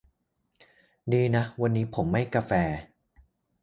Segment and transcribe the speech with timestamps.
[1.13, 2.51] ดีนะวันนี้ผมไม่กาแฟ